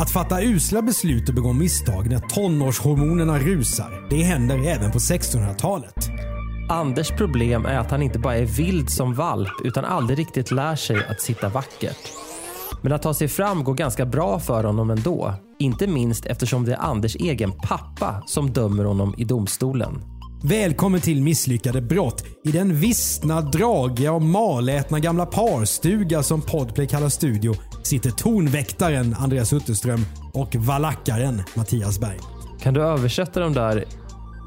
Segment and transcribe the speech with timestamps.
[0.00, 5.94] Att fatta usla beslut och begå misstag när tonårshormonerna rusar, det händer även på 1600-talet.
[6.68, 10.76] Anders problem är att han inte bara är vild som valp utan aldrig riktigt lär
[10.76, 12.12] sig att sitta vackert.
[12.82, 15.34] Men att ta sig fram går ganska bra för honom ändå.
[15.58, 20.02] Inte minst eftersom det är Anders egen pappa som dömer honom i domstolen.
[20.42, 27.08] Välkommen till Misslyckade brott i den vissna, dragiga och malätna gamla parstuga som Podplay kallar
[27.08, 27.54] studio
[27.86, 32.18] sitter tonväktaren Andreas Utterström och valackaren Mattias Berg.
[32.62, 33.84] Kan du översätta de där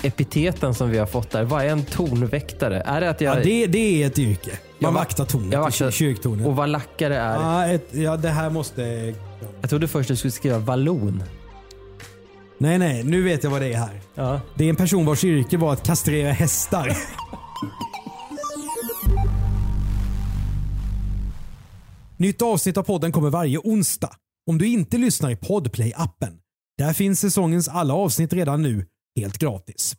[0.04, 1.44] epiteten som vi har fått där?
[1.44, 2.82] Vad är en tornväktare?
[2.82, 3.38] Är det att jag...
[3.40, 4.50] Ja, det, det är ett yrke.
[4.50, 6.48] Man Jag va- vaktar tornet jag vaktar- kyr- kyrktornet.
[6.48, 7.34] Och valackare är...
[7.36, 9.14] Ja, ett, ja, det här måste...
[9.62, 11.24] Jag trodde först du skulle skriva vallon.
[12.58, 13.04] Nej, nej.
[13.04, 14.02] Nu vet jag vad det är här.
[14.16, 14.42] Ja.
[14.56, 16.98] Det är en person vars yrke var att kastrera hästar.
[22.20, 24.10] Nytt avsnitt av podden kommer varje onsdag.
[24.50, 26.38] Om du inte lyssnar i Podplay-appen.
[26.78, 28.86] Där finns säsongens alla avsnitt redan nu,
[29.20, 29.96] helt gratis.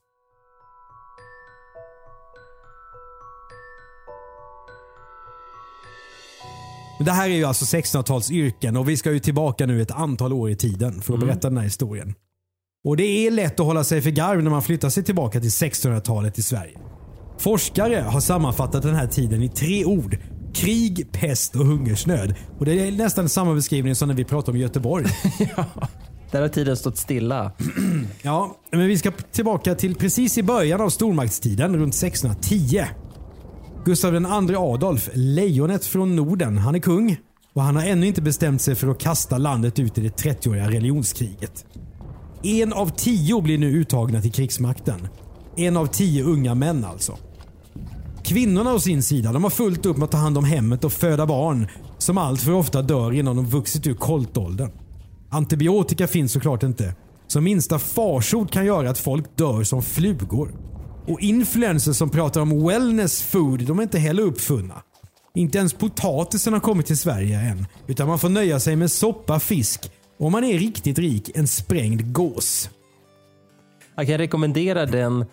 [7.04, 10.32] Det här är ju alltså 1600-tals yrken och vi ska ju tillbaka nu ett antal
[10.32, 12.14] år i tiden för att berätta den här historien.
[12.84, 15.50] Och det är lätt att hålla sig för garv när man flyttar sig tillbaka till
[15.50, 16.78] 1600-talet i Sverige.
[17.38, 20.18] Forskare har sammanfattat den här tiden i tre ord.
[20.54, 22.34] Krig, pest och hungersnöd.
[22.58, 25.06] Och det är nästan samma beskrivning som när vi pratar om Göteborg.
[26.30, 27.52] Där har tiden stått stilla.
[28.22, 32.84] Ja, men vi ska tillbaka till precis i början av stormaktstiden, runt 1610.
[33.84, 37.16] Gustav II Adolf, lejonet från Norden, han är kung
[37.54, 40.70] och han har ännu inte bestämt sig för att kasta landet ut i det 30-åriga
[40.70, 41.66] religionskriget.
[42.42, 45.08] En av tio blir nu uttagna till krigsmakten.
[45.56, 47.18] En av tio unga män alltså.
[48.28, 50.92] Kvinnorna å sin sida de har fullt upp med att ta hand om hemmet och
[50.92, 51.68] föda barn
[51.98, 54.70] som allt för ofta dör innan de vuxit ur koltåldern.
[55.30, 56.94] Antibiotika finns såklart inte.
[57.26, 60.54] Så minsta farsot kan göra att folk dör som flugor.
[61.06, 64.82] Och influencers som pratar om wellness food, de är inte heller uppfunna.
[65.34, 67.66] Inte ens potatisen har kommit till Sverige än.
[67.86, 71.48] Utan man får nöja sig med soppa, fisk och om man är riktigt rik, en
[71.48, 72.70] sprängd gås.
[73.96, 75.24] Jag kan rekommendera den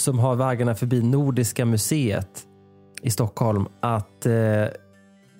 [0.00, 2.46] som har vägarna förbi Nordiska museet
[3.02, 4.64] i Stockholm att eh,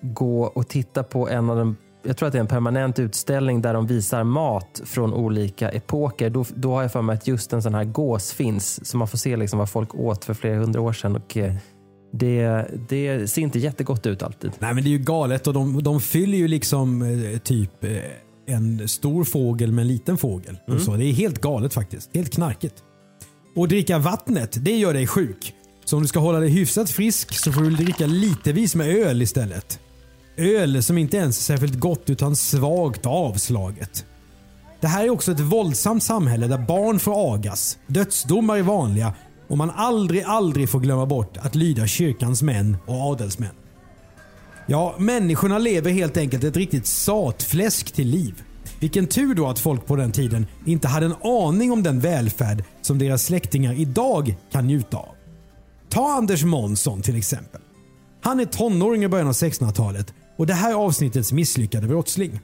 [0.01, 3.61] gå och titta på en av de jag tror att det är en permanent utställning
[3.61, 6.29] där de visar mat från olika epoker.
[6.29, 8.85] Då, då har jag för mig att just en sån här gås finns.
[8.85, 11.15] Så man får se liksom vad folk åt för flera hundra år sedan.
[11.15, 11.53] Och eh,
[12.13, 14.51] det, det ser inte jättegott ut alltid.
[14.59, 17.97] Nej men det är ju galet och de, de fyller ju liksom eh, typ eh,
[18.45, 20.57] en stor fågel med en liten fågel.
[20.67, 20.95] Och så.
[20.95, 22.15] Det är helt galet faktiskt.
[22.15, 22.83] Helt knarkigt.
[23.55, 25.53] Och dricka vattnet, det gör dig sjuk.
[25.85, 29.21] Så om du ska hålla dig hyfsat frisk så får du dricka litevis med öl
[29.21, 29.79] istället.
[30.37, 34.05] Öl som inte ens är särskilt gott utan svagt avslaget.
[34.81, 39.13] Det här är också ett våldsamt samhälle där barn får agas, dödsdomar är vanliga
[39.47, 43.55] och man aldrig, aldrig får glömma bort att lyda kyrkans män och adelsmän.
[44.67, 48.43] Ja, människorna lever helt enkelt ett riktigt satfläsk till liv.
[48.79, 52.63] Vilken tur då att folk på den tiden inte hade en aning om den välfärd
[52.81, 55.15] som deras släktingar idag kan njuta av.
[55.89, 57.61] Ta Anders Månsson till exempel.
[58.21, 62.39] Han är tonåring i början av 1600-talet och det här är avsnittets misslyckade brottsling.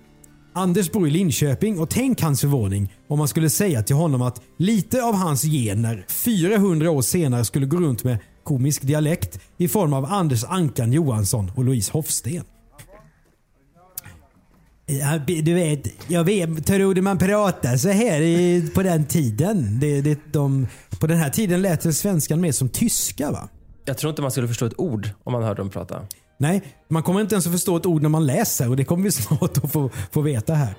[0.53, 4.41] Anders bor i Linköping och tänk hans förvåning om man skulle säga till honom att
[4.57, 9.93] lite av hans gener 400 år senare skulle gå runt med komisk dialekt i form
[9.93, 12.43] av Anders Ankan Johansson och Louise Hofsten.
[14.89, 19.79] Ja, du vet, jag vet, trodde man pratade så här i- på den tiden.
[19.79, 20.67] Det, det, de,
[20.99, 23.49] på den här tiden lät det svenskan mer som tyska va?
[23.85, 26.01] Jag tror inte man skulle förstå ett ord om man hörde dem prata.
[26.39, 29.03] Nej, man kommer inte ens att förstå ett ord när man läser och det kommer
[29.03, 30.75] vi snart att få, få veta här.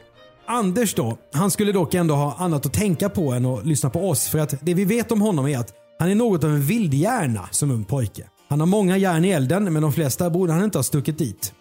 [0.46, 4.10] Anders då, han skulle dock ändå ha annat att tänka på än att lyssna på
[4.10, 6.62] oss för att det vi vet om honom är att han är något av en
[6.62, 8.22] vildhjärna som ung pojke.
[8.48, 11.52] Han har många järn i elden men de flesta borde han inte ha stuckit dit.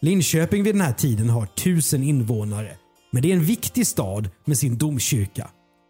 [0.00, 2.70] Linköping vid den här tiden har tusen invånare.
[3.10, 5.48] Men det är en viktig stad med sin domkyrka.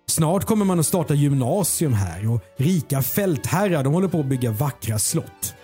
[0.08, 4.50] Snart kommer man att starta gymnasium här och rika fältherrar de håller på att bygga
[4.50, 5.54] vackra slott.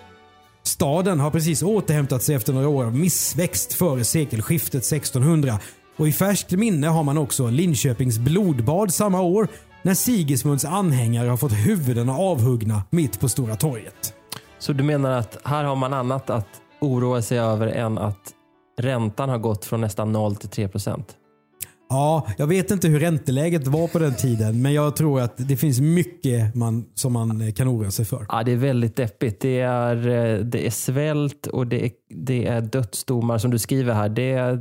[0.63, 5.59] Staden har precis återhämtat sig efter några år av missväxt före sekelskiftet 1600
[5.97, 9.49] Och i färskt minne har man också Linköpings blodbad samma år
[9.83, 14.15] när Sigismunds anhängare har fått huvudena avhuggna mitt på Stora torget.
[14.59, 18.33] Så du menar att här har man annat att oroa sig över än att
[18.81, 21.17] räntan har gått från nästan 0 till 3 procent?
[21.93, 25.57] Ja, jag vet inte hur ränteläget var på den tiden, men jag tror att det
[25.57, 28.27] finns mycket man, som man kan oroa sig för.
[28.29, 29.41] Ja, det är väldigt deppigt.
[29.41, 33.95] Det är, eh, det är svält och det är, det är dödsdomar som du skriver
[33.95, 34.09] här.
[34.09, 34.57] Det är,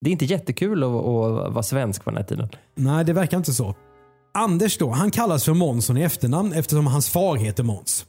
[0.00, 2.48] det är inte jättekul att, att vara svensk på den här tiden.
[2.74, 3.74] Nej, det verkar inte så.
[4.34, 8.06] Anders då, han kallas för Månsson i efternamn eftersom hans far heter Måns.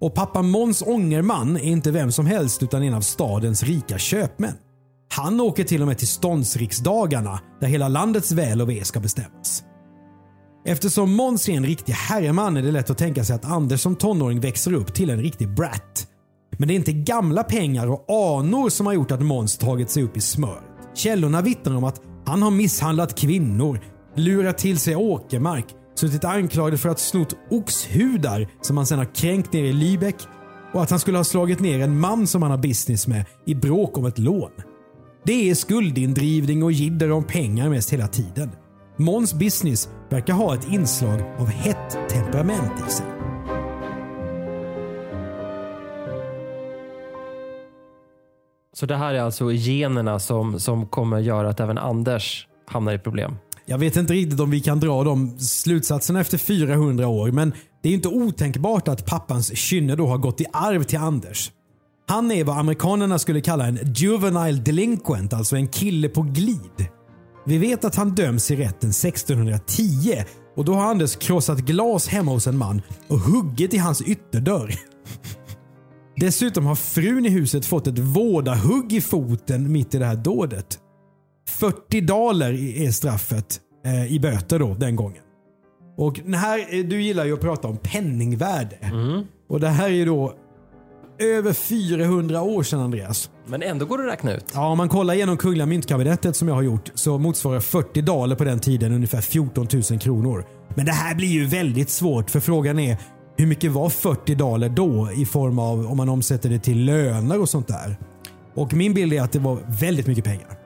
[0.00, 4.54] Och pappa Måns Ångerman är inte vem som helst utan en av stadens rika köpmän.
[5.14, 9.62] Han åker till och med till ståndsriksdagarna där hela landets väl och ve ska bestämmas.
[10.66, 13.96] Eftersom Måns är en riktig herreman är det lätt att tänka sig att Anders som
[13.96, 16.06] tonåring växer upp till en riktig brat.
[16.58, 18.04] Men det är inte gamla pengar och
[18.38, 20.64] anor som har gjort att Måns tagit sig upp i smöret.
[20.94, 23.80] Källorna vittnar om att han har misshandlat kvinnor,
[24.14, 25.66] lurat till sig åkermark,
[25.98, 30.26] suttit anklagad för att snott oxhudar som han sedan har kränkt ner i Lübeck
[30.72, 33.54] och att han skulle ha slagit ner en man som han har business med i
[33.54, 34.50] bråk om ett lån.
[35.24, 38.50] Det är skuldindrivning och jidder om pengar mest hela tiden.
[38.96, 43.06] Måns business verkar ha ett inslag av hett temperament i sig.
[48.72, 52.98] Så det här är alltså generna som, som kommer göra att även Anders hamnar i
[52.98, 53.36] problem?
[53.68, 57.52] Jag vet inte riktigt om vi kan dra de slutsatserna efter 400 år, men
[57.82, 61.50] det är inte otänkbart att pappans kynne då har gått i arv till Anders.
[62.08, 66.88] Han är vad amerikanerna skulle kalla en juvenile delinquent, alltså en kille på glid.
[67.46, 70.24] Vi vet att han döms i rätten 1610
[70.56, 74.74] och då har Anders krossat glas hemma hos en man och huggit i hans ytterdörr.
[76.16, 80.78] Dessutom har frun i huset fått ett vådahugg i foten mitt i det här dådet.
[81.58, 85.22] 40 daler är straffet eh, i böter då den gången.
[85.96, 88.78] Och den här, eh, du gillar ju att prata om penningvärde.
[89.48, 90.34] Och det här är ju då
[91.18, 93.30] över 400 år sedan Andreas.
[93.46, 94.44] Men ändå går det att räkna ut.
[94.54, 98.36] Ja, om man kollar igenom Kungliga Myntkabinettet som jag har gjort så motsvarar 40 daler
[98.36, 100.44] på den tiden ungefär 14 000 kronor.
[100.74, 102.96] Men det här blir ju väldigt svårt för frågan är
[103.36, 107.40] hur mycket var 40 daler då i form av om man omsätter det till löner
[107.40, 107.96] och sånt där.
[108.54, 110.65] Och min bild är att det var väldigt mycket pengar.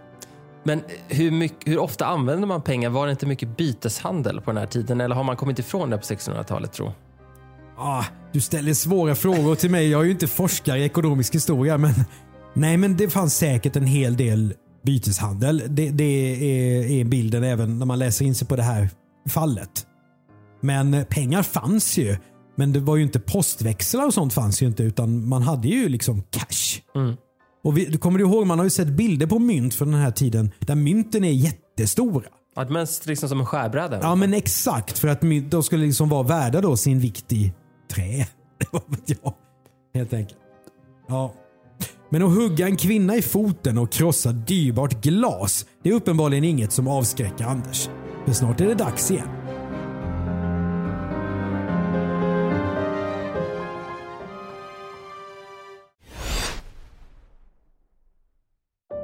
[0.64, 2.90] Men hur, mycket, hur ofta använder man pengar?
[2.90, 5.00] Var det inte mycket byteshandel på den här tiden?
[5.00, 6.92] Eller har man kommit ifrån det på 1600-talet tro?
[7.78, 9.90] Ah, du ställer svåra frågor till mig.
[9.90, 11.78] Jag är ju inte forskare i ekonomisk historia.
[11.78, 11.94] Men,
[12.54, 14.54] nej, men det fanns säkert en hel del
[14.84, 15.62] byteshandel.
[15.68, 18.88] Det, det är, är bilden även när man läser in sig på det här
[19.28, 19.86] fallet.
[20.60, 22.16] Men pengar fanns ju.
[22.56, 25.88] Men det var ju inte postväxlar och sånt fanns ju inte utan man hade ju
[25.88, 26.80] liksom cash.
[27.64, 30.10] Och vi, kommer du ihåg, man har ju sett bilder på mynt från den här
[30.10, 32.24] tiden där mynten är jättestora.
[32.56, 33.98] Ja, mest liksom som en skärbräda?
[34.02, 37.52] Ja men exakt, för att mynt, de skulle liksom vara värda då sin vikt i
[37.92, 38.26] trä.
[38.86, 39.34] Vet jag.
[39.94, 40.38] Helt enkelt.
[41.08, 41.34] Ja.
[42.10, 46.72] Men att hugga en kvinna i foten och krossa dyrbart glas, det är uppenbarligen inget
[46.72, 47.88] som avskräcker Anders.
[48.26, 49.39] För snart är det dags igen.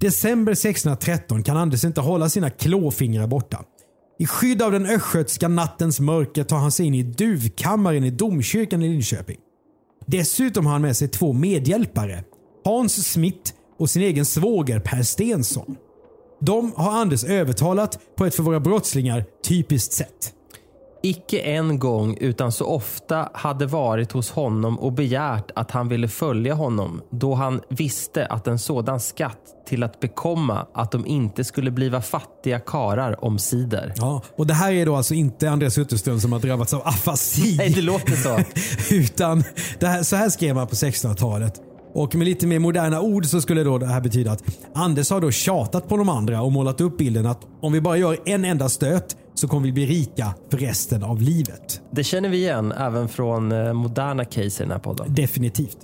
[0.00, 3.64] December 1613 kan Anders inte hålla sina klåfingrar borta.
[4.18, 8.82] I skydd av den östgötska nattens mörker tar han sig in i duvkammaren i domkyrkan
[8.82, 9.36] i Linköping.
[10.06, 12.24] Dessutom har han med sig två medhjälpare.
[12.64, 15.76] Hans Smith och sin egen svåger Per Stensson.
[16.40, 20.34] De har Anders övertalat på ett för våra brottslingar typiskt sätt
[21.02, 26.08] icke en gång utan så ofta hade varit hos honom och begärt att han ville
[26.08, 29.38] följa honom då han visste att en sådan skatt
[29.68, 33.92] till att bekomma att de inte skulle bliva fattiga karar om sidor.
[33.96, 37.56] Ja, och det här är då alltså inte Andreas Utterström som har drabbats av afasi.
[37.58, 38.38] Nej, det låter så.
[38.94, 39.44] Utan
[39.80, 41.62] här, så här skrev man på 1600-talet.
[41.94, 44.42] Och med lite mer moderna ord så skulle då det här betyda att
[44.74, 47.96] Anders har då tjatat på de andra och målat upp bilden att om vi bara
[47.96, 51.80] gör en enda stöt så kommer vi bli rika för resten av livet.
[51.90, 55.14] Det känner vi igen även från eh, moderna case i den här podden.
[55.14, 55.78] Definitivt.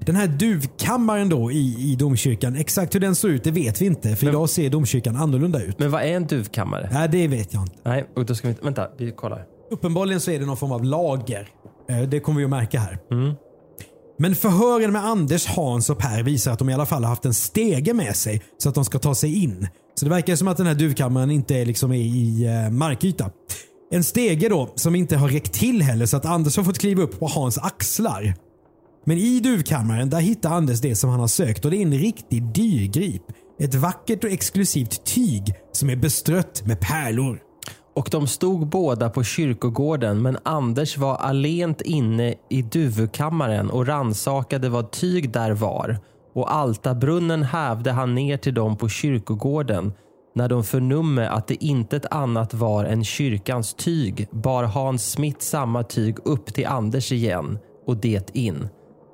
[0.00, 3.86] Den här duvkammaren då i, i domkyrkan, exakt hur den såg ut det vet vi
[3.86, 4.16] inte.
[4.16, 5.78] För idag ser domkyrkan annorlunda ut.
[5.78, 6.88] Men vad är en duvkammare?
[6.92, 7.76] Nej, det vet jag inte.
[7.82, 8.64] Nej, och då ska vi inte...
[8.64, 9.44] Vänta, vi kollar.
[9.70, 11.48] Uppenbarligen så är det någon form av lager.
[11.90, 12.98] Eh, Det kommer vi att märka här.
[14.18, 17.24] Men förhören med Anders, Hans och Per visar att de i alla fall har haft
[17.24, 19.68] en stege med sig så att de ska ta sig in.
[19.94, 23.30] Så det verkar som att den här duvkammaren inte är liksom i, i eh, markyta.
[23.90, 27.02] En stege då som inte har räckt till heller så att Anders har fått kliva
[27.02, 28.34] upp på Hans axlar.
[29.04, 31.98] Men i duvkammaren där hittar Anders det som han har sökt och det är en
[31.98, 33.22] riktig dyrgrip.
[33.60, 37.45] Ett vackert och exklusivt tyg som är bestrött med pärlor.
[37.96, 44.68] Och de stod båda på kyrkogården men Anders var alent inne i duvkammaren och ransakade
[44.68, 45.98] vad tyg där var.
[46.34, 49.92] Och altarbrunnen hävde han ner till dem på kyrkogården.
[50.34, 55.82] När de förnumme att det intet annat var än kyrkans tyg bar Hans Smith samma
[55.82, 58.68] tyg upp till Anders igen och det in.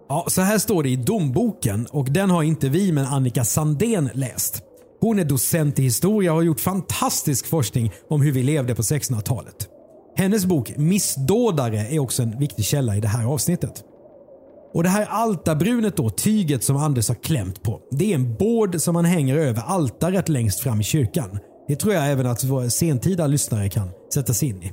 [0.08, 4.10] Ja, så här står det i domboken och den har inte vi men Annika Sandén
[4.14, 4.71] läst.
[5.02, 8.82] Hon är docent i historia och har gjort fantastisk forskning om hur vi levde på
[8.82, 9.68] 1600-talet.
[10.16, 13.84] Hennes bok Missdådare är också en viktig källa i det här avsnittet.
[14.74, 18.80] Och Det här altarbrunet, då, tyget som Anders har klämt på, det är en bård
[18.80, 21.38] som man hänger över altaret längst fram i kyrkan.
[21.68, 24.72] Det tror jag även att våra sentida lyssnare kan sätta sig in i.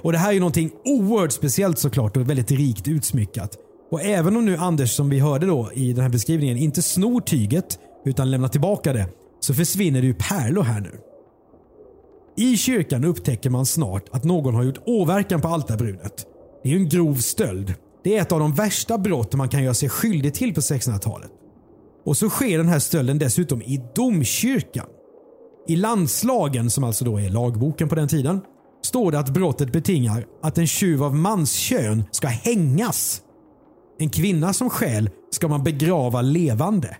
[0.00, 3.56] Och Det här är någonting oerhört speciellt såklart och väldigt rikt utsmyckat.
[3.90, 7.20] Och även om nu Anders, som vi hörde då i den här beskrivningen, inte snor
[7.20, 9.06] tyget utan lämnar tillbaka det,
[9.44, 11.00] så försvinner det ju pärlor här nu.
[12.36, 16.26] I kyrkan upptäcker man snart att någon har gjort åverkan på altarbrunet.
[16.62, 17.74] Det är ju en grov stöld.
[18.04, 21.30] Det är ett av de värsta brott man kan göra sig skyldig till på 1600-talet.
[22.04, 24.86] Och så sker den här stölden dessutom i domkyrkan.
[25.68, 28.40] I landslagen, som alltså då är lagboken på den tiden,
[28.84, 33.22] står det att brottet betingar att en tjuv av manskön ska hängas.
[33.98, 36.96] En kvinna som stjäl ska man begrava levande.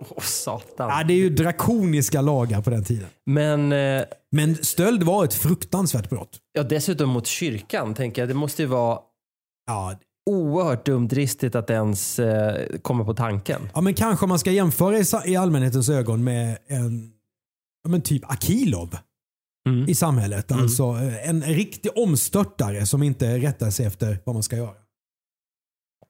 [0.00, 0.88] Åh satan.
[0.88, 3.06] Ja, det är ju drakoniska lagar på den tiden.
[3.26, 6.38] Men eh, Men stöld var ett fruktansvärt brott.
[6.52, 8.28] ja, dessutom mot kyrkan tänker jag.
[8.28, 8.98] Det måste ju vara
[9.66, 9.98] Ja,
[10.30, 13.68] oerhört dumdristigt att ens eh, komma på tanken.
[13.74, 17.10] ja men kanske man ska jämföra i, sa- i allmänhetens ögon med en
[17.84, 18.96] ja, men typ Akilov
[19.68, 19.88] Mm.
[19.88, 20.52] i samhället.
[20.52, 24.70] Alltså eh, en riktig omstörtare som inte rättar sig efter vad man ska göra.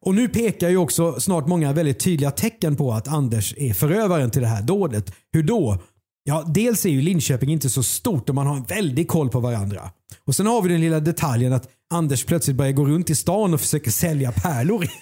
[0.07, 4.31] Och nu pekar ju också snart många väldigt tydliga tecken på att Anders är förövaren
[4.31, 5.13] till det här dådet.
[5.33, 5.83] Hur då?
[6.25, 9.41] Ja, dels är ju Linköping inte så stort och man har en väldig koll på
[9.41, 9.91] varandra.
[10.25, 13.55] Och sen har vi den lilla detaljen att Anders plötsligt börjar gå runt i stan
[13.55, 14.87] och försöker sälja pärlor.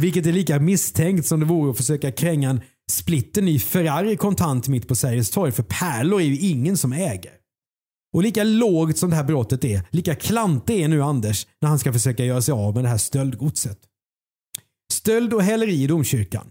[0.00, 4.88] Vilket är lika misstänkt som det vore att försöka kränga en splitterny Ferrari kontant mitt
[4.88, 5.52] på Sergels torg.
[5.52, 7.32] För pärlor är ju ingen som äger.
[8.12, 11.78] Och lika lågt som det här brottet är, lika klantig är nu Anders när han
[11.78, 13.78] ska försöka göra sig av med det här stöldgodset.
[14.92, 16.50] Stöld och häleri i domkyrkan.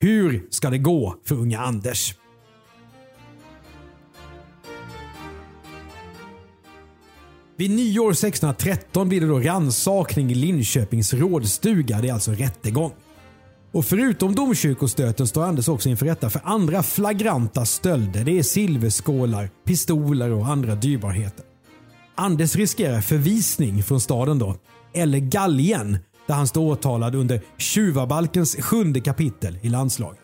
[0.00, 2.14] Hur ska det gå för unga Anders?
[7.56, 12.00] Vid nyår 1613 blir det då rannsakning i Linköpings rådstuga.
[12.00, 12.92] Det är alltså rättegång.
[13.72, 18.24] Och förutom domkyrkostöten står Anders också inför rätta för andra flagranta stölder.
[18.24, 21.44] Det är silverskålar, pistoler och andra dyrbarheter.
[22.14, 24.56] Anders riskerar förvisning från staden då,
[24.94, 30.18] eller galgen, där han står åtalad under tjuvabalkens sjunde kapitel i landslaget.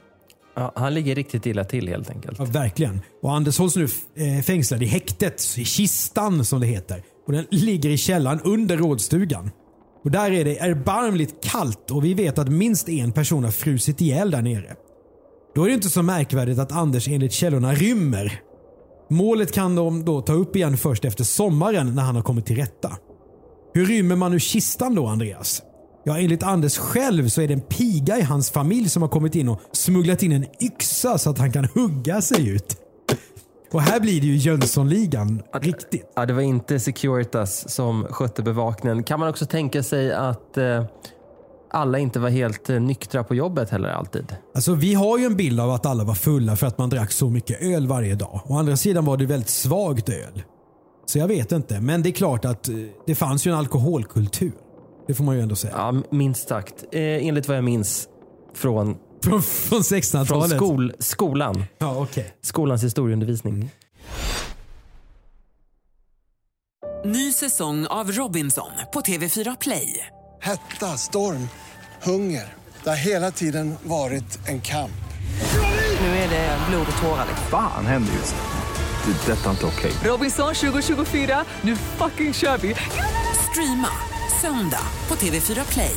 [0.56, 2.38] Ja, han ligger riktigt illa till helt enkelt.
[2.38, 3.00] Ja, verkligen.
[3.22, 7.02] Och Anders hålls nu eh, fängslad i häktet, i kistan som det heter.
[7.26, 9.50] Och Den ligger i källaren under rådstugan.
[10.04, 14.00] Och Där är det erbarmligt kallt och vi vet att minst en person har frusit
[14.00, 14.76] ihjäl där nere.
[15.54, 18.40] Då är det inte så märkvärdigt att Anders enligt källorna rymmer.
[19.10, 22.56] Målet kan de då ta upp igen först efter sommaren när han har kommit till
[22.56, 22.92] rätta.
[23.74, 25.62] Hur rymmer man ur kistan då Andreas?
[26.04, 29.34] Ja, enligt Anders själv så är det en piga i hans familj som har kommit
[29.34, 32.83] in och smugglat in en yxa så att han kan hugga sig ut.
[33.74, 36.12] Och här blir det ju Jönssonligan riktigt.
[36.16, 39.02] Ja, det var inte Securitas som skötte bevakningen.
[39.02, 40.84] Kan man också tänka sig att eh,
[41.70, 44.36] alla inte var helt eh, nyktra på jobbet heller alltid?
[44.54, 47.12] Alltså vi har ju en bild av att alla var fulla för att man drack
[47.12, 48.40] så mycket öl varje dag.
[48.44, 50.42] Å andra sidan var det väldigt svagt öl.
[51.06, 51.80] Så jag vet inte.
[51.80, 52.74] Men det är klart att eh,
[53.06, 54.52] det fanns ju en alkoholkultur.
[55.06, 55.74] Det får man ju ändå säga.
[55.76, 56.84] Ja, minst sagt.
[56.92, 58.08] Eh, enligt vad jag minns
[58.54, 60.26] från, Från, från 1600-talet.
[60.28, 61.64] från skol, skolan.
[61.78, 62.34] Ja, okej.
[62.42, 63.70] Skolans historieundervisning.
[67.04, 70.06] Ny säsong av Robinson på TV4 Play.
[70.40, 71.48] Hetta, storm,
[72.02, 72.54] hunger.
[72.82, 74.90] Det har hela tiden varit en kamp.
[76.00, 77.26] Nu är det blod och tårar.
[77.50, 79.12] Fan händer just nu.
[79.12, 79.32] Det.
[79.32, 79.92] är Detta är inte okej.
[80.04, 82.74] Robinson 2024, nu fucking kör vi!
[83.50, 83.88] Streama
[84.40, 85.96] söndag på TV4 Play.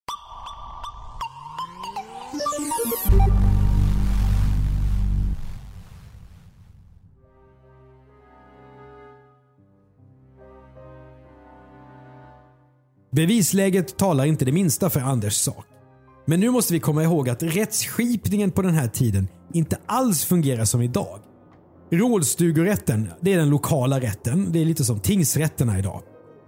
[13.11, 15.65] Bevisläget talar inte det minsta för Anders sak.
[16.25, 20.65] Men nu måste vi komma ihåg att rättsskipningen på den här tiden inte alls fungerar
[20.65, 21.19] som idag.
[21.91, 24.51] Rådstugorätten, det är den lokala rätten.
[24.51, 26.01] Det är lite som tingsrätterna idag.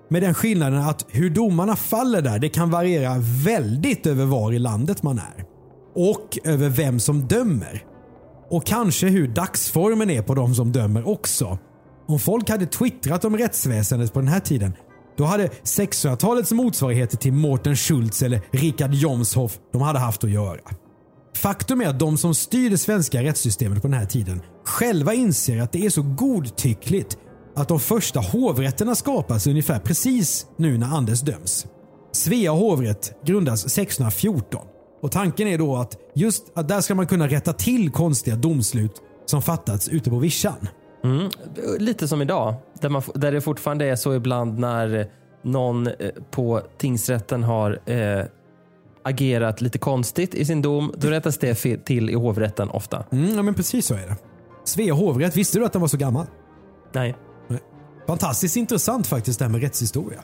[0.10, 4.60] Med den skillnaden att hur domarna faller där, det kan variera väldigt över var i
[4.60, 5.53] landet man är.
[5.96, 7.86] Och över vem som dömer.
[8.50, 11.58] Och kanske hur dagsformen är på de som dömer också.
[12.08, 14.74] Om folk hade twittrat om rättsväsendet på den här tiden,
[15.18, 20.60] då hade 1600-talets motsvarigheter till Mårten Schultz eller Richard Jomshoff de hade haft att göra.
[21.36, 25.62] Faktum är att de som styr det svenska rättssystemet på den här tiden själva inser
[25.62, 27.18] att det är så godtyckligt
[27.56, 31.66] att de första hovrätterna skapas ungefär precis nu när Anders döms.
[32.12, 34.62] Svea hovrätt grundas 1614
[35.04, 39.02] och tanken är då att just att där ska man kunna rätta till konstiga domslut
[39.26, 40.68] som fattats ute på vischan.
[41.04, 41.30] Mm.
[41.80, 45.08] Lite som idag, där, man, där det fortfarande är så ibland när
[45.42, 45.94] någon eh,
[46.32, 48.26] på tingsrätten har eh,
[49.04, 50.94] agerat lite konstigt i sin dom.
[50.98, 53.06] Då rättas det till i hovrätten ofta.
[53.12, 54.16] Mm, ja, men precis så är det.
[54.64, 56.26] Svea hovrätt, visste du att den var så gammal?
[56.94, 57.16] Nej.
[58.08, 60.22] Fantastiskt intressant faktiskt det här med rättshistoria.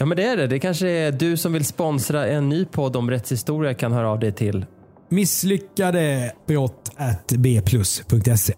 [0.00, 0.46] Ja men det är det.
[0.46, 4.18] Det kanske är du som vill sponsra en ny podd om rättshistoria kan höra av
[4.18, 4.66] dig till.
[5.08, 6.90] Misslyckade brott
[7.28, 8.54] bplus.se.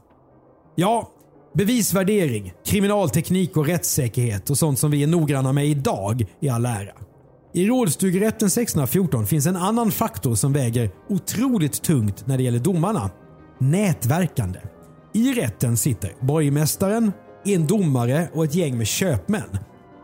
[0.76, 1.10] Ja,
[1.54, 6.94] bevisvärdering, kriminalteknik och rättssäkerhet och sånt som vi är noggranna med idag i all ära.
[7.54, 13.10] I rådstugerätten 1614 finns en annan faktor som väger otroligt tungt när det gäller domarna.
[13.58, 14.58] Nätverkande.
[15.14, 17.12] I rätten sitter borgmästaren,
[17.44, 19.58] en domare och ett gäng med köpmän.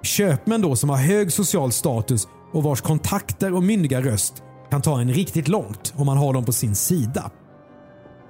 [0.08, 5.00] Köpmän då som har hög social status och vars kontakter och myndiga röst kan ta
[5.00, 7.30] en riktigt långt om man har dem på sin sida.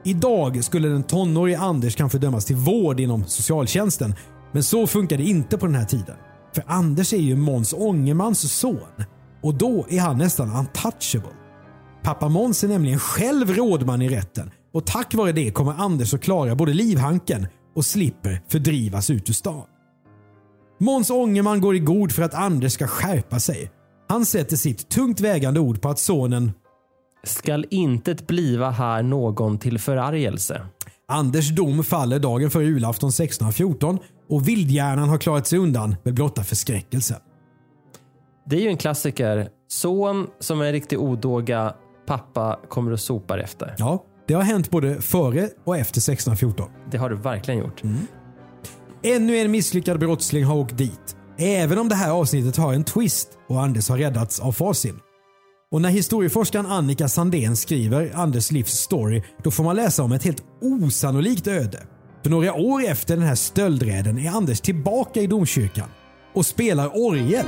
[0.04, 4.14] Idag skulle den tonårige Anders kanske dömas till vård inom socialtjänsten,
[4.52, 6.16] men så funkar det inte på den här tiden.
[6.54, 9.04] För Anders är ju Måns Ångermans son
[9.42, 11.36] och då är han nästan untouchable.
[12.02, 16.22] Pappa Måns är nämligen själv rådman i rätten och tack vare det kommer Anders att
[16.22, 19.64] klara både livhanken och slipper fördrivas ut ur stan.
[20.78, 23.70] Måns Ångerman går i god för att Anders ska skärpa sig.
[24.08, 26.52] Han sätter sitt tungt vägande ord på att sonen
[27.24, 30.66] Skall intet bliva här någon till förargelse.
[31.08, 36.44] Anders dom faller dagen före julafton 1614 och vildhjärnan har klarat sig undan med blotta
[36.44, 37.16] förskräckelsen.
[38.46, 39.48] Det är ju en klassiker.
[39.68, 41.74] Son som är en riktig odåga,
[42.06, 43.74] pappa kommer och sopar efter.
[43.78, 46.70] Ja, det har hänt både före och efter 1614.
[46.90, 47.82] Det har du verkligen gjort.
[49.02, 51.16] Ännu en misslyckad brottsling har åkt dit.
[51.38, 54.98] Även om det här avsnittet har en twist och Anders har räddats av Fasin.
[55.70, 60.24] Och när historieforskaren Annika Sandén skriver Anders livs story, då får man läsa om ett
[60.24, 61.86] helt osannolikt öde.
[62.22, 65.88] För några år efter den här stöldräden är Anders tillbaka i domkyrkan
[66.34, 67.46] och spelar orgel.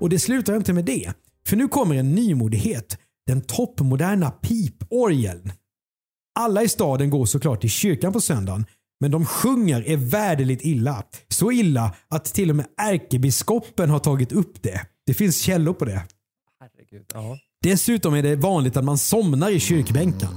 [0.00, 1.12] Och det slutar inte med det.
[1.46, 2.98] För nu kommer en nymodighet.
[3.26, 5.52] Den toppmoderna piporgeln.
[6.34, 8.66] Alla i staden går såklart till kyrkan på söndagen,
[9.00, 11.02] men de sjunger är värdeligt illa.
[11.28, 14.80] Så illa att till och med ärkebiskopen har tagit upp det.
[15.06, 16.02] Det finns källor på det.
[16.60, 17.06] Herregud.
[17.14, 17.38] Ja.
[17.62, 20.28] Dessutom är det vanligt att man somnar i kyrkbänken.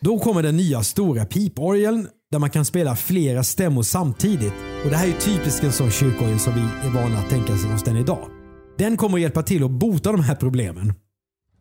[0.00, 4.52] Då kommer den nya stora piporgeln där man kan spela flera stämmor samtidigt.
[4.84, 7.82] Och Det här är typiskt en sån kyrkorgel som vi är vana att tänka oss
[7.84, 8.28] den idag.
[8.78, 10.94] Den kommer att hjälpa till att bota de här problemen.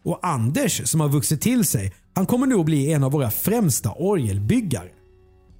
[0.04, 3.32] Och Anders som har vuxit till sig, han kommer nu att bli en av våra
[3.32, 4.88] främsta orgelbyggare.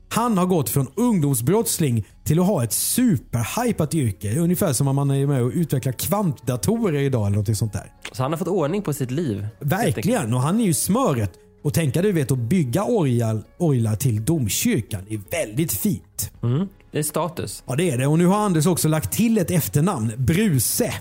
[0.10, 4.40] Han har gått från ungdomsbrottsling till att ha ett superhypat yrke.
[4.40, 7.92] Ungefär som om man är med och utvecklar kvantdatorer idag eller något sånt där.
[8.12, 9.48] Så han har fått ordning på sitt liv.
[9.60, 11.32] Verkligen, och han är ju smöret.
[11.64, 16.32] Och tänka du vet att bygga orglar, orglar till domkyrkan är väldigt fint.
[16.44, 16.68] Mm.
[16.92, 17.64] Det är status.
[17.68, 20.94] Ja det är det och nu har Anders också lagt till ett efternamn, Bruse.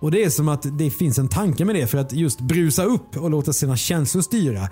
[0.00, 2.84] Och det är som att det finns en tanke med det för att just brusa
[2.84, 4.68] upp och låta sina känslor styra.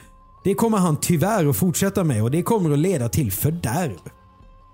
[0.46, 3.96] Det kommer han tyvärr att fortsätta med och det kommer att leda till fördärv.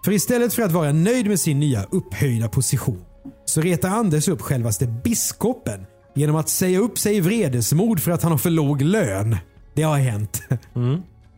[0.05, 3.01] För istället för att vara nöjd med sin nya upphöjda position
[3.45, 8.23] så retar Anders upp självaste biskopen genom att säga upp sig i vredesmod för att
[8.23, 9.37] han har för låg lön.
[9.75, 10.43] Det har hänt.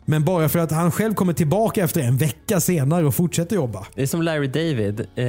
[0.05, 3.87] Men bara för att han själv kommer tillbaka efter en vecka senare och fortsätter jobba.
[3.94, 5.27] Det är som Larry David, eh,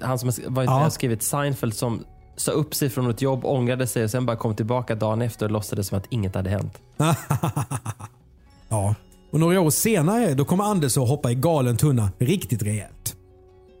[0.00, 0.90] han som har- varit Ja.
[0.90, 2.04] skrivit Seinfeld som
[2.36, 5.46] sa upp sig från ett jobb, ångrade sig och sen bara kom tillbaka dagen efter
[5.46, 6.78] och låtsades som att inget hade hänt.
[8.68, 8.94] Ja,
[9.32, 13.16] och några år senare då kommer Anders att hoppa i galen tunna riktigt rejält.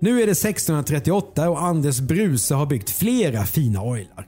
[0.00, 4.26] Nu är det 1638 och Anders Bruse har byggt flera fina orglar.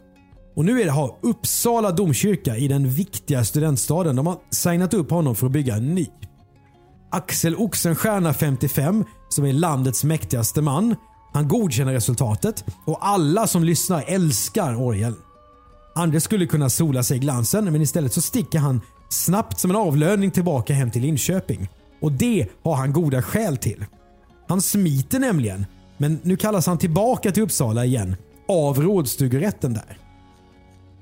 [0.57, 4.17] Och nu är det har Uppsala domkyrka i den viktiga studentstaden.
[4.17, 6.07] De har signat upp honom för att bygga en ny.
[7.11, 10.95] Axel Oxenstierna 55, som är landets mäktigaste man,
[11.33, 15.17] han godkänner resultatet och alla som lyssnar älskar orgeln.
[15.95, 19.77] Anders skulle kunna sola sig i glansen men istället så sticker han snabbt som en
[19.77, 21.69] avlöning tillbaka hem till Linköping.
[22.01, 23.85] Och det har han goda skäl till.
[24.49, 28.17] Han smiter nämligen, men nu kallas han tillbaka till Uppsala igen
[28.49, 29.99] av rådstugerätten där.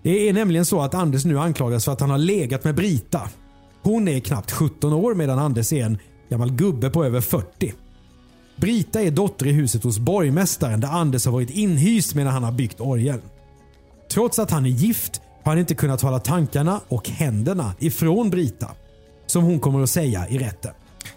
[0.03, 3.21] Det är nämligen så att Anders nu anklagas för att han har legat med Brita.
[3.83, 7.75] Hon är knappt 17 år medan Anders är en gammal gubbe på över 40.
[8.57, 12.53] Brita är dotter i huset hos borgmästaren där Anders har varit inhyst medan han har
[12.53, 13.23] byggt orgeln.
[14.11, 18.71] Trots att han är gift har han inte kunnat hålla tankarna och händerna ifrån Brita.
[19.27, 20.73] Som hon kommer att säga i rätten.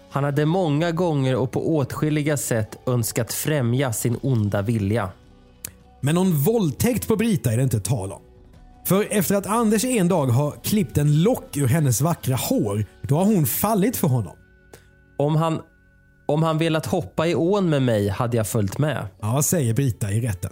[0.10, 5.10] Han hade många gånger och på åtskilliga sätt önskat främja sin onda vilja.
[6.02, 8.22] Men någon våldtäkt på Brita är det inte tal om.
[8.86, 13.16] För efter att Anders en dag har klippt en lock ur hennes vackra hår, då
[13.18, 14.36] har hon fallit för honom.
[15.18, 15.62] Om han,
[16.30, 19.08] om han velat hoppa i ån med mig hade jag följt med.
[19.22, 20.52] Ja, säger Brita i rätten.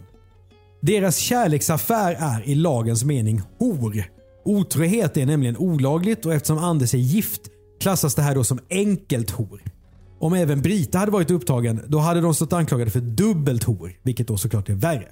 [0.81, 4.03] Deras kärleksaffär är i lagens mening hor.
[4.45, 7.41] Otrohet är nämligen olagligt och eftersom Anders är gift
[7.81, 9.61] klassas det här då som enkelt hor.
[10.19, 14.27] Om även Brita hade varit upptagen, då hade de stått anklagade för dubbelt hor, vilket
[14.27, 15.07] då såklart är värre.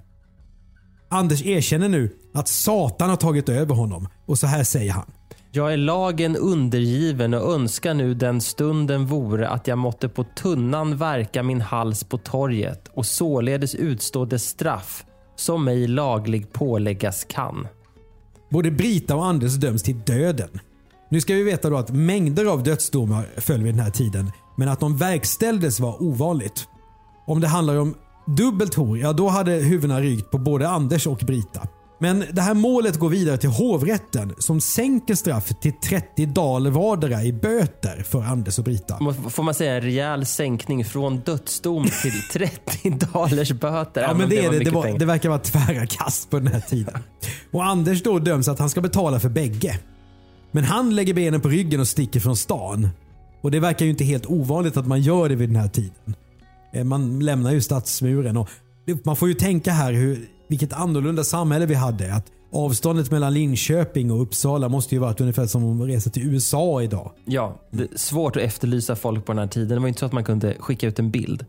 [1.09, 5.11] Anders erkänner nu att Satan har tagit över honom och så här säger han.
[5.55, 10.97] Jag är lagen undergiven och önskar nu den stunden vore att jag måtte på tunnan
[10.97, 17.67] verka min hals på torget och således utstå det straff som mig laglig påläggas kan.
[18.49, 20.49] Både Brita och Anders döms till döden.
[21.09, 24.69] Nu ska vi veta då att mängder av dödsdomar föll vid den här tiden, men
[24.69, 26.67] att de verkställdes var ovanligt.
[27.27, 31.19] Om det handlar om dubbelt hor, ja då hade huvudena rykt på både Anders och
[31.27, 31.67] Brita.
[32.05, 37.23] Men det här målet går vidare till hovrätten som sänker straffet till 30 daler vardera
[37.23, 38.97] i böter för Anders och Brita.
[39.29, 44.01] Får man säga en rejäl sänkning från dödsdom till 30 dollars böter?
[44.01, 46.59] Ja, men det, är det, det, var, det verkar vara tvära kast på den här
[46.59, 46.97] tiden.
[47.51, 49.79] Och Anders då döms att han ska betala för bägge.
[50.51, 52.89] Men han lägger benen på ryggen och sticker från stan.
[53.41, 56.15] Och det verkar ju inte helt ovanligt att man gör det vid den här tiden.
[56.73, 58.49] Eh, Man lämnar ju stadsmuren och
[58.85, 62.13] det- man får ju tänka här hur, vilket annorlunda samhälle vi hade.
[62.13, 66.81] Att avståndet mellan Linköping och Uppsala måste ju varit ungefär som att resa till USA
[66.81, 67.11] idag.
[67.25, 69.69] Ja, det är svårt att efterlysa folk på den här tiden.
[69.69, 71.45] Det var inte så att man kunde skicka ut en bild.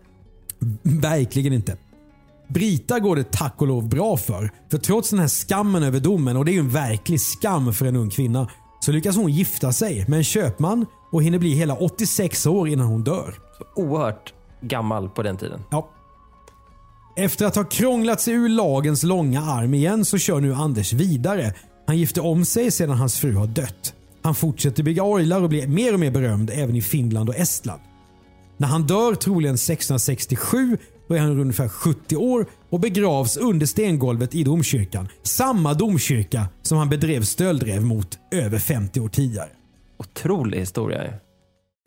[0.82, 1.76] Verkligen inte.
[2.48, 4.50] Brita går det tack och lov bra för.
[4.70, 7.86] För trots den här skammen över domen, och det är ju en verklig skam för
[7.86, 8.48] en ung kvinna,
[8.80, 12.86] så lyckas hon gifta sig med en köpman och hinner bli hela 86 år innan
[12.86, 13.34] hon dör.
[13.76, 15.60] Oerhört gammal på den tiden.
[15.70, 15.90] Ja.
[17.18, 21.54] Efter att ha krånglat sig ur lagens långa arm igen så kör nu Anders vidare.
[21.86, 23.94] Han gifte om sig sedan hans fru har dött.
[24.22, 27.80] Han fortsätter bygga orglar och blir mer och mer berömd även i Finland och Estland.
[28.56, 34.34] När han dör, troligen 1667, då är han ungefär 70 år och begravs under stengolvet
[34.34, 35.08] i domkyrkan.
[35.22, 39.48] Samma domkyrka som han bedrev stöldrev mot över 50 år tidigare.
[39.98, 41.12] Otrolig historia.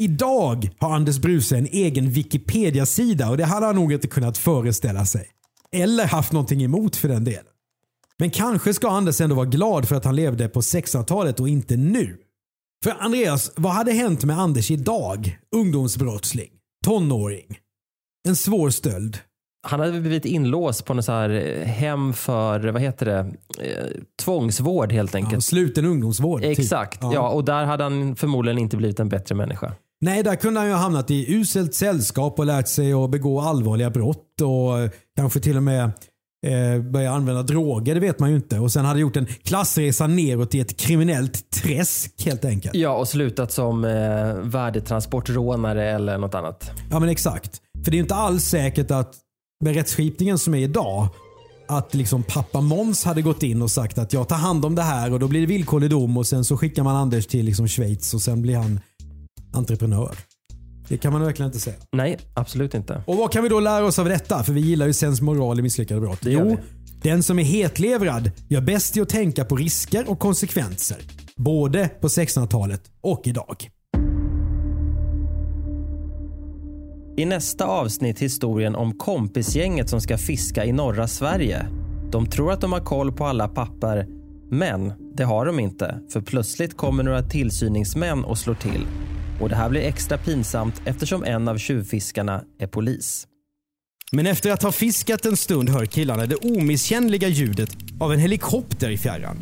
[0.02, 5.06] Idag har Anders Bruse en egen Wikipedia-sida och det hade han nog inte kunnat föreställa
[5.06, 5.28] sig.
[5.72, 7.44] Eller haft någonting emot för den delen.
[8.20, 11.78] Men kanske ska Anders ändå vara glad för att han levde på 1600-talet och inte
[11.78, 12.18] nu.
[12.84, 15.40] För Andreas, vad hade hänt med Anders idag?
[15.56, 16.50] Ungdomsbrottsling,
[16.86, 17.58] tonåring,
[18.28, 19.18] en svår stöld.
[19.68, 23.20] Han hade blivit inlåst på något så här eh, hem för, vad heter det,
[23.66, 25.34] eh, tvångsvård helt enkelt.
[25.34, 26.42] Ja, sluten ungdomsvård.
[26.42, 26.60] typ.
[26.60, 27.30] Exakt, ja.
[27.30, 29.74] och där hade han förmodligen inte blivit en bättre människa.
[30.02, 33.42] Nej, där kunde han ju ha hamnat i uselt sällskap och lärt sig att begå
[33.42, 35.84] allvarliga brott och eh, kanske till och med
[36.48, 38.60] eh, börja använda droger, det vet man ju inte.
[38.60, 42.76] Och sen hade gjort en klassresa neråt i ett kriminellt träsk helt enkelt.
[42.76, 46.72] Ja, och slutat som eh, värdetransportrånare eller något annat.
[46.92, 47.62] Ja men exakt.
[47.84, 49.16] För det är ju inte alls säkert att
[49.64, 51.08] med rättsskipningen som är idag
[51.68, 54.82] att liksom pappa Måns hade gått in och sagt att jag tar hand om det
[54.82, 57.68] här och då blir det villkorlig dom och sen så skickar man Anders till liksom
[57.68, 58.80] Schweiz och sen blir han
[59.54, 60.16] entreprenör.
[60.88, 61.76] Det kan man verkligen inte säga.
[61.92, 63.04] Nej, absolut inte.
[63.08, 64.44] Och vad kan vi då lära oss av detta?
[64.44, 66.20] För vi gillar ju sens moral i misslyckade brott.
[66.22, 66.58] Det Jo,
[67.02, 70.98] den som är hetlevrad gör bäst i att tänka på risker och konsekvenser.
[71.36, 73.70] Både på 1600-talet och idag.
[77.18, 81.66] I nästa avsnitt historien om kompisgänget som ska fiska i norra Sverige.
[82.12, 84.08] De tror att de har koll på alla papper,
[84.52, 86.00] men det har de inte.
[86.14, 88.86] För plötsligt kommer några tillsyningsmän och slår till.
[89.40, 93.28] Och det här blir extra pinsamt eftersom en av tjuvfiskarna är polis.
[94.12, 98.90] Men efter att ha fiskat en stund hör killarna det omisskännliga ljudet av en helikopter
[98.90, 99.38] i fjärran.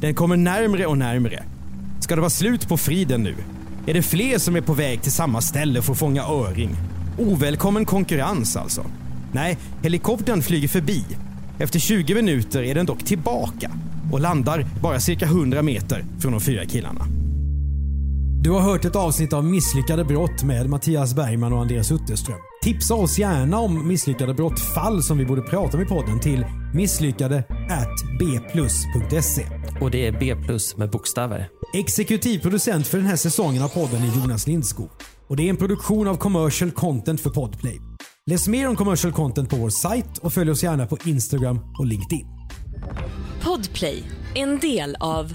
[0.00, 1.44] Den kommer närmre och närmre.
[2.00, 3.34] Ska det vara slut på friden nu?
[3.86, 6.70] Är det fler som är på väg till samma ställe för att fånga öring?
[7.18, 8.86] Ovälkommen konkurrens alltså.
[9.32, 11.04] Nej, helikoptern flyger förbi.
[11.58, 13.70] Efter 20 minuter är den dock tillbaka
[14.12, 17.23] och landar bara cirka 100 meter från de fyra killarna.
[18.44, 22.38] Du har hört ett avsnitt av Misslyckade brott med Mattias Bergman och Andreas Utterström.
[22.62, 27.44] Tipsa oss gärna om misslyckade brottfall som vi borde prata om i podden till misslyckade
[28.18, 29.46] bplus.se.
[29.80, 31.48] Och det är B plus med bokstäver.
[31.74, 34.90] Exekutiv producent för den här säsongen av podden är Jonas Lindskog.
[35.28, 37.80] Och det är en produktion av commercial content för Podplay.
[38.30, 41.86] Läs mer om commercial content på vår sajt och följ oss gärna på Instagram och
[41.86, 42.26] LinkedIn.
[43.42, 44.02] Podplay,
[44.34, 45.34] en del av